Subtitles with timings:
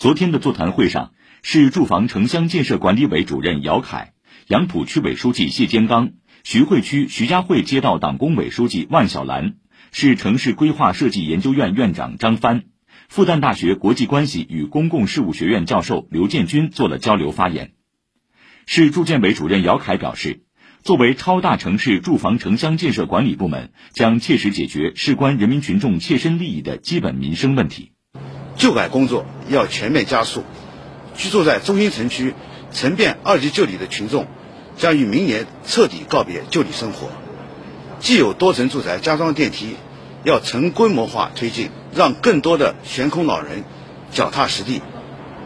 [0.00, 1.12] 昨天的座谈会上，
[1.42, 4.14] 市住房城乡建设管理委主任姚凯、
[4.46, 9.56] 杨浦区委书记谢坚刚、徐汇区徐家汇街道党工委书记万小兰、
[9.92, 12.62] 市城市规划设计研究院院长张帆、
[13.10, 17.72] 复旦大学国际关系与公共事务学院教授刘建军做了交流发言。
[18.64, 20.44] 市住建委主任姚凯表示，
[20.82, 27.92] 作为超大城市住房城乡建设管理部门，将切实解决事关人民群众切身利益的基本民生问题。
[28.60, 30.44] 旧改工作要全面加速，
[31.16, 32.34] 居住在中心城区、
[32.72, 34.26] 城变二级旧里的群众
[34.76, 37.08] 将于明年彻底告别旧里生活。
[38.00, 39.76] 既有多层住宅加装电梯，
[40.24, 43.64] 要成规模化推进，让更多的悬空老人
[44.12, 44.82] 脚踏实地。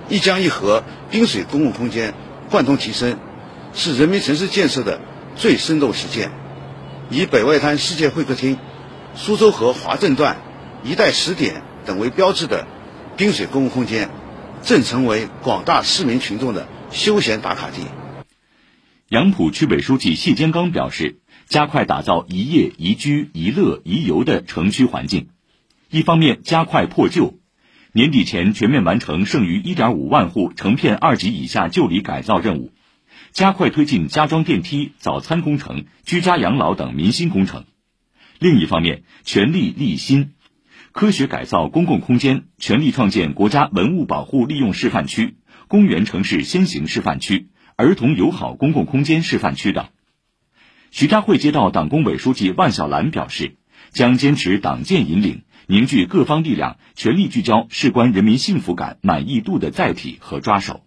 [0.08, 2.14] 一江一河滨水公共空间
[2.50, 3.16] 贯通提升，
[3.74, 4.98] 是人民城市建设的
[5.36, 6.32] 最生动实践。
[7.10, 8.58] 以北外滩世界会客厅、
[9.14, 10.38] 苏州河华正段
[10.82, 12.66] 一带十点等为标志的。
[13.16, 14.10] 滨水公共空间
[14.62, 17.82] 正成为广大市民群众的休闲打卡地。
[19.08, 25.28] 杨浦区委书记谢坚刚表示，加快打造宜业、宜居、宜乐、宜游的城区环境。
[25.90, 27.38] 一方面，加快破旧，
[27.92, 32.72] 年底前全面完成剩余1.5万户成片二级以下旧里改造任务；
[33.30, 37.64] 加快推进加装电梯、早餐工程、居家养老等民心工程。
[38.40, 40.32] 另一方面，全力立新。
[40.94, 49.88] 科学改造公共空间，全力创建国家文物保护利用示范区、公园城市先行示范区、儿童友好公共空间示范区等。
[50.92, 53.56] 徐家汇街道党工委书记万小兰表示，
[53.90, 60.86] 将坚持党建引领，凝聚各方力量，全力聚焦事关人民幸福感、满意度的载体和抓手。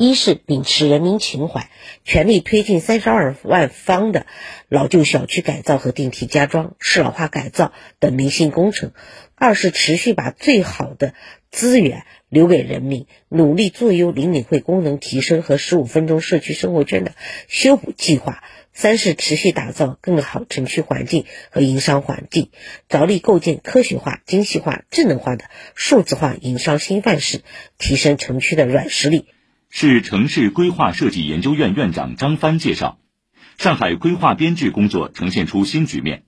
[0.00, 1.70] 一是秉持人民情怀，
[2.04, 4.26] 全力推进三十二万方的
[4.68, 8.90] 老旧小区改造和电梯加装、适老化改造等民心工程；
[9.34, 11.14] 二是持续把最好的
[11.50, 17.10] 资源留给人民，努力做优邻里会功能提升和十五分钟社区生活圈的
[17.48, 18.34] 修补计划；
[18.72, 22.50] 三是持续打造更好城区环境和营商环境，
[22.88, 27.40] 着力构建科学化、精细化、智能化的数字化营商新范式，
[27.78, 29.26] 提升城区的软实力。
[29.70, 32.98] 市城市规划设计研究院院长张帆介绍，
[33.58, 36.24] 上海规划编制工作呈现出新局面。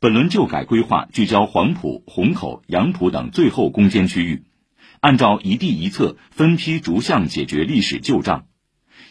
[0.00, 4.42] 本轮旧改规划聚焦黄浦、虹口、杨浦等最后攻坚区域，
[5.00, 8.46] 按照一地一策分批逐项解决历史旧账，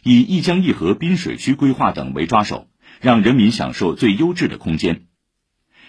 [0.04, 2.68] 以一江一河滨水区规划等为抓手，
[3.00, 5.06] 让人民享受最优质的空间。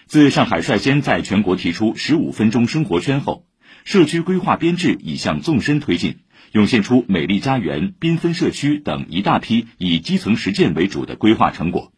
[0.07, 3.45] 自上海率先在全国提出十五分钟生活圈后，
[3.85, 6.21] 社区规划编制已向纵深推进。
[6.51, 11.93] 涌现出美丽家园、缤纷社区等一大批以基层实践为主的规划成果。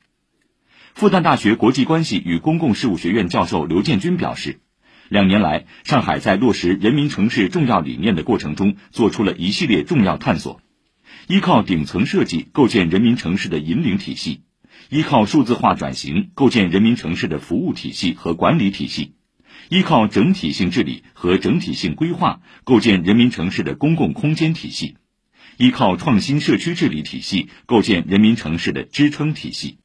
[0.94, 4.60] 复旦大学国际关系与公共事务学院教授刘建军表示，
[5.08, 10.60] 两年来，上海在落实人民城市重要理念的过程中，做出了一系列重要探索。
[11.26, 14.42] 依靠顶层设计构建人民城市的引领体系，
[14.88, 19.14] 依靠数字化转型构建人民城市的服务体系和管理体系。
[19.68, 24.94] 依靠整体性治理和整体性规划，构建人民城市的公共空间体系；
[25.56, 29.78] 依靠创新社区治理体系，构建人民城市的支撑体系。